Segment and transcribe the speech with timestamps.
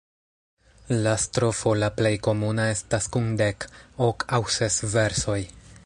[1.07, 3.69] La strofo la plej komuna estas kun dek,
[4.11, 5.41] ok aŭ ses versoj.